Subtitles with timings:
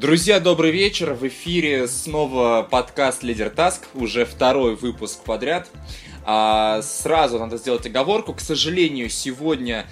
[0.00, 1.12] Друзья, добрый вечер.
[1.12, 5.68] В эфире снова подкаст Лидер Таск, уже второй выпуск подряд.
[6.24, 8.32] А, сразу надо сделать оговорку.
[8.32, 9.84] К сожалению, сегодня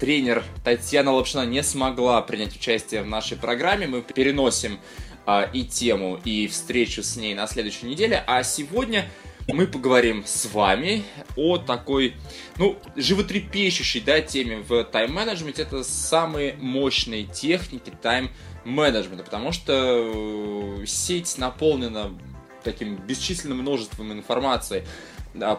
[0.00, 3.86] тренер Татьяна Лапшина не смогла принять участие в нашей программе.
[3.86, 4.80] Мы переносим
[5.26, 8.24] а, и тему, и встречу с ней на следующей неделе.
[8.26, 9.08] А сегодня
[9.52, 11.04] мы поговорим с вами
[11.36, 12.14] о такой,
[12.56, 15.62] ну, животрепещущей, да, теме в тайм-менеджменте.
[15.62, 19.72] Это самые мощные техники тайм-менеджмента, потому что
[20.82, 22.12] э, сеть наполнена
[22.64, 24.86] таким бесчисленным множеством информации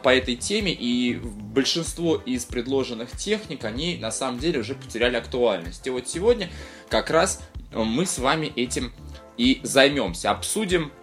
[0.04, 5.86] по этой теме, и большинство из предложенных техник, они на самом деле уже потеряли актуальность.
[5.88, 6.50] И вот сегодня
[6.90, 7.42] как раз
[7.74, 8.94] мы с вами этим
[9.36, 10.30] и займемся.
[10.30, 10.92] Обсудим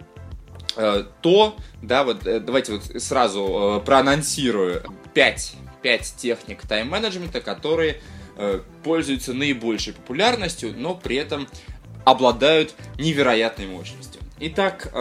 [1.21, 8.01] то, да, вот э, давайте вот сразу э, проанонсирую 5, 5 техник тайм-менеджмента, которые
[8.83, 11.47] пользуются наибольшей популярностью, но при этом
[12.05, 14.19] обладают невероятной мощностью.
[14.39, 14.91] Итак,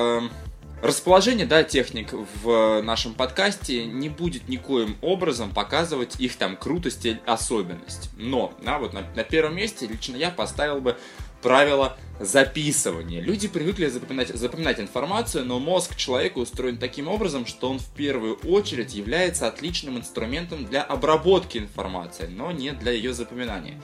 [0.83, 7.20] расположение да, техник в нашем подкасте не будет никоим образом показывать их там крутость или
[7.25, 8.11] особенность.
[8.19, 10.98] Но да, вот на, на первом месте лично я поставил бы
[11.42, 13.20] правило записывания.
[13.20, 18.36] Люди привыкли запоминать, запоминать информацию, но мозг человека устроен таким образом, что он в первую
[18.44, 23.80] очередь является отличным инструментом для обработки информации, но не для ее запоминания.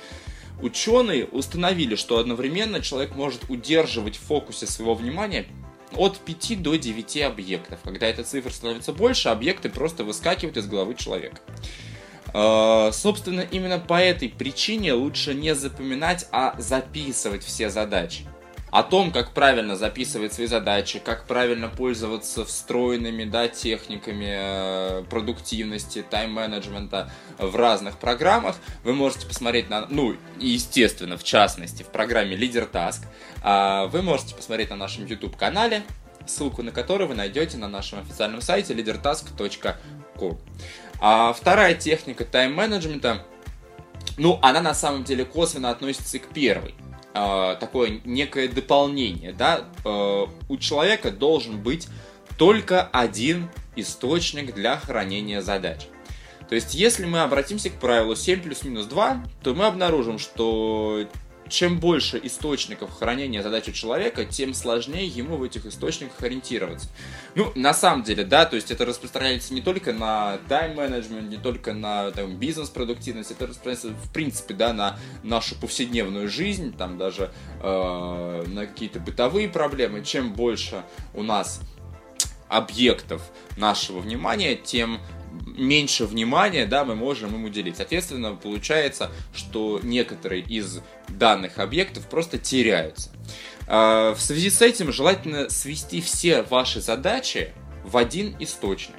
[0.61, 5.47] Ученые установили, что одновременно человек может удерживать в фокусе своего внимания
[5.95, 7.79] от 5 до 9 объектов.
[7.85, 11.41] Когда эта цифра становится больше, объекты просто выскакивают из головы человека.
[12.39, 18.27] А, собственно, именно по этой причине лучше не запоминать, а записывать все задачи.
[18.71, 26.03] О том, как правильно записывать свои задачи, как правильно пользоваться встроенными да, техниками э, продуктивности,
[26.03, 32.71] тайм-менеджмента в разных программах, вы можете посмотреть на, ну, естественно, в частности, в программе Leader
[32.71, 33.07] Task.
[33.43, 35.85] А, вы можете посмотреть на нашем YouTube-канале,
[36.27, 40.37] ссылку на который вы найдете на нашем официальном сайте leadertask.com.
[41.01, 43.25] А вторая техника тайм-менеджмента,
[44.17, 46.75] ну, она на самом деле косвенно относится к первой.
[47.15, 49.65] А, такое некое дополнение, да.
[49.85, 51.89] А, у человека должен быть
[52.39, 55.87] только один источник для хранения задач.
[56.49, 61.07] То есть, если мы обратимся к правилу 7 плюс минус 2, то мы обнаружим, что
[61.49, 66.89] чем больше источников хранения задач у человека, тем сложнее ему в этих источниках ориентироваться.
[67.35, 71.73] Ну, на самом деле, да, то есть это распространяется не только на тайм-менеджмент, не только
[71.73, 77.31] на там, бизнес-продуктивность, это распространяется, в принципе, да, на нашу повседневную жизнь, там даже
[77.63, 80.05] э, на какие-то бытовые проблемы.
[80.05, 80.83] Чем больше
[81.15, 81.61] у нас
[82.49, 83.23] объектов
[83.57, 85.01] нашего внимания, тем
[85.57, 87.77] меньше внимания, да, мы можем им уделить.
[87.77, 93.11] Соответственно, получается, что некоторые из данных объектов просто теряются.
[93.67, 97.53] А, в связи с этим желательно свести все ваши задачи
[97.85, 98.97] в один источник.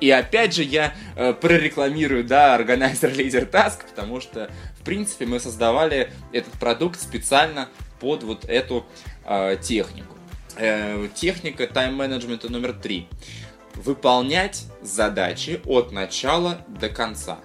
[0.00, 5.38] И опять же я э, прорекламирую, да, Organizer Leader Task, потому что, в принципе, мы
[5.38, 7.68] создавали этот продукт специально
[8.00, 8.86] под вот эту
[9.24, 10.16] э, технику.
[10.56, 13.08] Э, техника тайм-менеджмента номер три
[13.76, 17.38] выполнять задачи от начала до конца.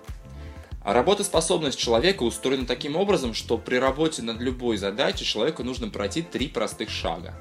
[0.84, 6.48] Работоспособность человека устроена таким образом, что при работе над любой задачей человеку нужно пройти три
[6.48, 7.36] простых шага.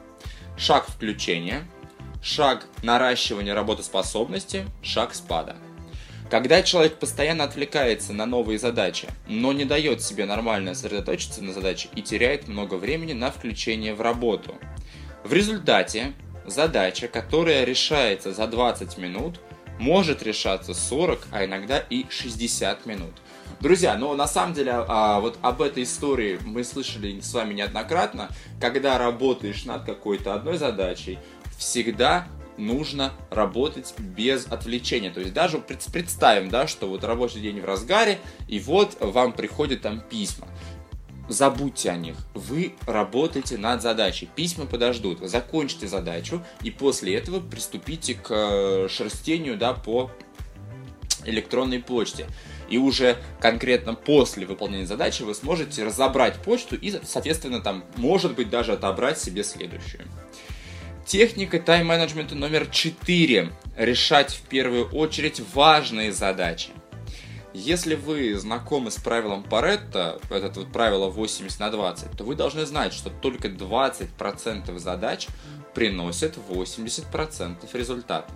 [0.59, 1.67] Шаг включения,
[2.23, 5.57] шаг наращивания работоспособности, шаг спада.
[6.31, 11.89] Когда человек постоянно отвлекается на новые задачи, но не дает себе нормально сосредоточиться на задаче
[11.97, 14.55] и теряет много времени на включение в работу.
[15.25, 16.13] В результате
[16.51, 19.41] задача, которая решается за 20 минут,
[19.79, 23.13] может решаться 40, а иногда и 60 минут.
[23.61, 28.29] Друзья, ну на самом деле а, вот об этой истории мы слышали с вами неоднократно.
[28.61, 31.19] Когда работаешь над какой-то одной задачей,
[31.59, 35.11] всегда нужно работать без отвлечения.
[35.11, 38.19] То есть даже представим, да, что вот рабочий день в разгаре,
[38.49, 40.47] и вот вам приходят там письма
[41.31, 42.17] забудьте о них.
[42.35, 44.29] Вы работаете над задачей.
[44.35, 45.21] Письма подождут.
[45.23, 50.11] Закончите задачу и после этого приступите к э, шерстению да, по
[51.25, 52.27] электронной почте.
[52.69, 58.49] И уже конкретно после выполнения задачи вы сможете разобрать почту и, соответственно, там, может быть,
[58.49, 60.05] даже отобрать себе следующую.
[61.05, 63.51] Техника тайм-менеджмента номер 4.
[63.77, 66.71] Решать в первую очередь важные задачи.
[67.53, 72.65] Если вы знакомы с правилом Паретта, это вот правило 80 на 20, то вы должны
[72.65, 75.27] знать, что только 20% задач
[75.75, 78.31] приносят 80% результата.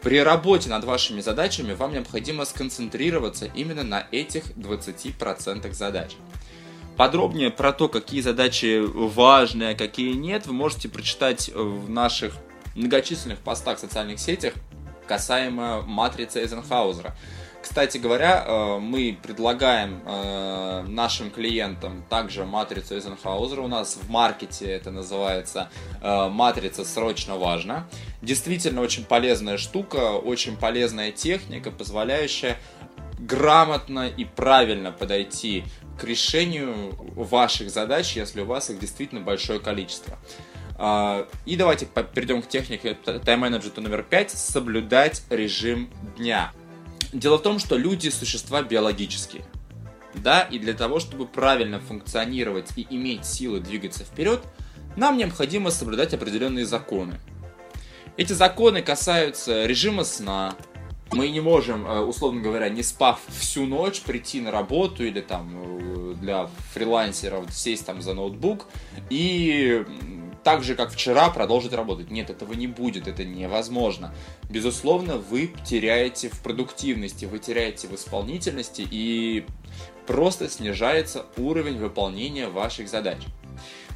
[0.00, 6.12] При работе над вашими задачами вам необходимо сконцентрироваться именно на этих 20% задач.
[6.96, 12.34] Подробнее про то, какие задачи важные, а какие нет, вы можете прочитать в наших
[12.76, 14.54] многочисленных постах в социальных сетях
[15.06, 17.16] касаемо матрицы Эйзенхаузера.
[17.68, 23.60] Кстати говоря, э, мы предлагаем э, нашим клиентам также матрицу Эйзенхаузера.
[23.60, 25.68] У нас в маркете это называется
[26.00, 27.88] э, матрица «Срочно важно».
[28.22, 32.56] Действительно очень полезная штука, очень полезная техника, позволяющая
[33.18, 35.64] грамотно и правильно подойти
[36.00, 40.16] к решению ваших задач, если у вас их действительно большое количество.
[41.46, 46.52] И давайте перейдем к технике тайм-менеджмента номер 5– соблюдать режим дня.
[47.16, 49.42] Дело в том, что люди существа биологические.
[50.12, 54.42] Да, и для того, чтобы правильно функционировать и иметь силы двигаться вперед,
[54.96, 57.18] нам необходимо соблюдать определенные законы.
[58.18, 60.56] Эти законы касаются режима сна.
[61.10, 65.52] Мы не можем, э, условно говоря, не спав всю ночь, прийти на работу или там
[65.54, 68.66] э, для фрилансеров сесть там за ноутбук
[69.08, 69.86] и
[70.46, 72.08] так же, как вчера, продолжить работать.
[72.12, 74.14] Нет, этого не будет, это невозможно.
[74.48, 79.44] Безусловно, вы теряете в продуктивности, вы теряете в исполнительности и
[80.06, 83.18] просто снижается уровень выполнения ваших задач.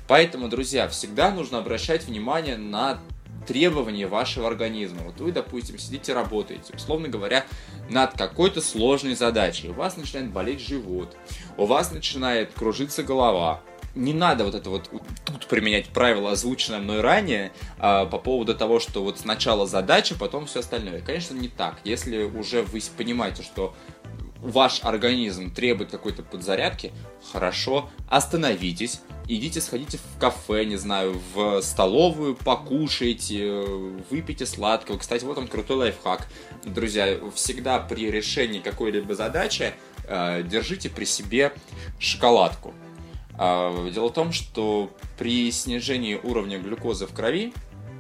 [0.09, 2.99] Поэтому, друзья, всегда нужно обращать внимание на
[3.47, 5.03] требования вашего организма.
[5.03, 7.47] Вот вы, допустим, сидите, работаете, условно говоря,
[7.91, 9.69] над какой-то сложной задачей.
[9.69, 11.17] У вас начинает болеть живот,
[11.57, 13.63] у вас начинает кружиться голова,
[13.95, 14.91] не надо вот это вот
[15.25, 20.47] тут применять правило, озвученное мной ранее, а, по поводу того, что вот сначала задача, потом
[20.47, 21.01] все остальное.
[21.01, 21.79] Конечно, не так.
[21.85, 23.75] Если уже вы понимаете, что
[24.41, 26.93] ваш организм требует какой-то подзарядки,
[27.33, 33.63] хорошо, остановитесь, идите, сходите в кафе, не знаю, в столовую, покушайте,
[34.11, 34.99] выпейте сладкого.
[34.99, 36.27] Кстати, вот он крутой лайфхак.
[36.65, 41.53] Друзья, всегда при решении какой-либо задачи э, держите при себе
[41.99, 42.75] шоколадку.
[43.43, 47.55] А, дело в том, что при снижении уровня глюкозы в крови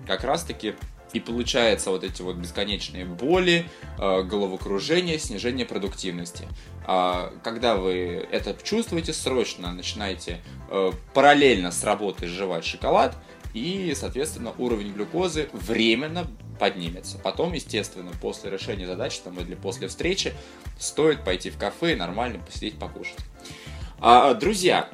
[0.06, 0.74] как раз-таки
[1.14, 3.64] и получается вот эти вот бесконечные боли,
[3.98, 6.46] а, головокружение, снижение продуктивности.
[6.84, 10.40] А, когда вы это чувствуете, срочно начинаете
[11.14, 13.16] параллельно с работой жевать шоколад,
[13.54, 16.26] и, соответственно, уровень глюкозы временно
[16.60, 17.18] поднимется.
[17.18, 20.34] Потом, естественно, после решения задачи там, или после встречи
[20.78, 23.16] стоит пойти в кафе и нормально посидеть, покушать.
[24.38, 24.88] Друзья,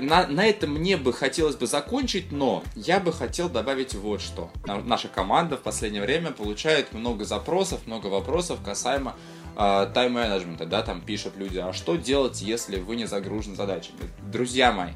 [0.00, 4.50] на, на этом мне бы хотелось бы закончить, но я бы хотел добавить вот что.
[4.64, 9.14] Наша команда в последнее время получает много запросов, много вопросов касаемо
[9.56, 13.98] а, тайм-менеджмента, да, там пишут люди, а что делать, если вы не загружены задачами?
[14.30, 14.92] Друзья мои,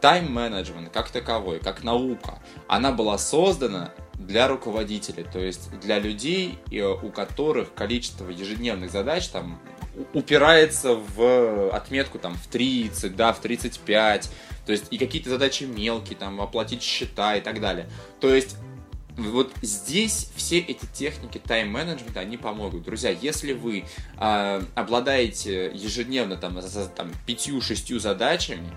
[0.00, 2.38] тайм-менеджмент как таковой, как наука,
[2.68, 6.58] она была создана для руководителей, то есть для людей,
[7.02, 9.60] у которых количество ежедневных задач там
[10.12, 14.30] упирается в отметку там в 30, да, в 35,
[14.66, 17.88] то есть и какие-то задачи мелкие, там, оплатить счета и так далее.
[18.20, 18.56] То есть
[19.16, 22.82] вот здесь все эти техники тайм-менеджмента, они помогут.
[22.82, 23.84] Друзья, если вы
[24.18, 26.58] э, обладаете ежедневно там,
[26.94, 28.68] там 5-6 задачами,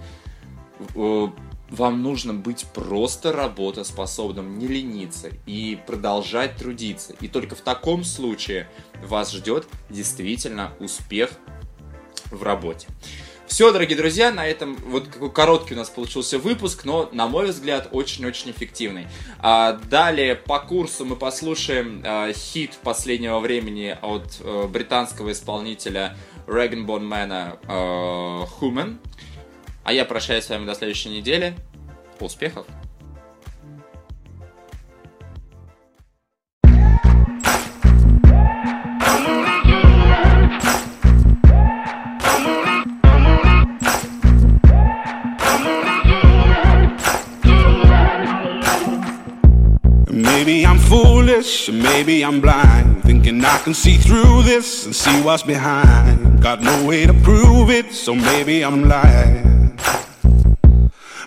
[0.95, 1.27] э,
[1.69, 7.13] вам нужно быть просто работоспособным, не лениться и продолжать трудиться.
[7.21, 8.68] И только в таком случае
[9.04, 11.31] вас ждет действительно успех
[12.31, 12.88] в работе.
[13.50, 17.48] Все, дорогие друзья, на этом вот какой короткий у нас получился выпуск, но, на мой
[17.48, 19.08] взгляд, очень-очень эффективный.
[19.39, 26.15] А, далее по курсу мы послушаем а, хит последнего времени от а, британского исполнителя
[26.46, 28.98] Regan Bonmana а, Human.
[29.89, 31.55] А я прощаюсь с вами до следующей недели.
[32.19, 32.67] Успехов!
[50.08, 53.01] Maybe I'm foolish, maybe I'm blind.
[53.05, 56.43] Thinking I can see through this and see what's behind.
[56.43, 59.49] Got no way to prove it, so maybe I'm lying.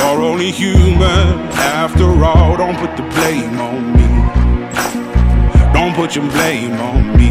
[0.00, 2.56] You're only human after all.
[2.56, 4.08] Don't put the blame on me.
[5.74, 7.30] Don't put your blame on me.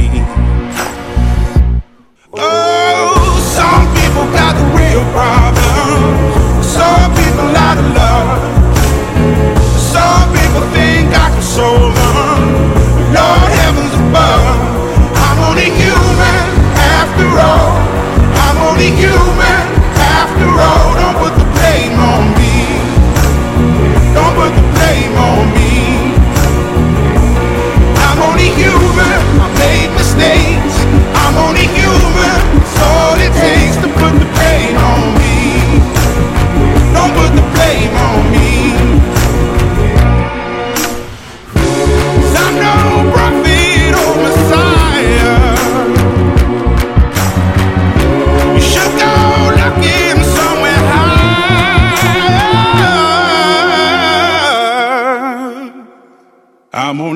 [18.99, 19.40] you